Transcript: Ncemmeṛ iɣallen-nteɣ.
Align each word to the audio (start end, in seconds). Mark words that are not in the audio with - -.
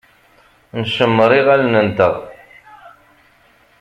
Ncemmeṛ 0.79 1.31
iɣallen-nteɣ. 1.39 2.15